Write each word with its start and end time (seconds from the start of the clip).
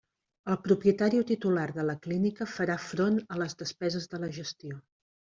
El 0.51 0.55
propietari 0.67 1.19
o 1.23 1.25
titular 1.31 1.65
de 1.75 1.83
la 1.89 1.95
clínica 2.05 2.47
farà 2.53 2.77
front 2.85 3.19
a 3.35 3.37
les 3.41 3.53
despeses 3.59 4.09
de 4.15 4.21
la 4.25 4.31
gestió. 4.39 4.81